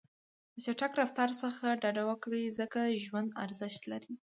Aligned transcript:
د 0.53 0.55
چټک 0.65 0.91
رفتار 1.01 1.29
څخه 1.41 1.65
ډډه 1.81 2.03
وکړئ، 2.09 2.43
ځکه 2.59 2.79
ژوند 3.05 3.29
ارزښت 3.45 3.81
لري. 3.91 4.13